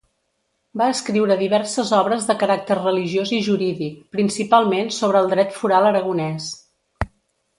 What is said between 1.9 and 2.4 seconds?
obres de